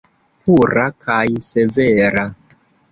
[0.45, 1.21] Pura kaj
[1.51, 2.29] severa.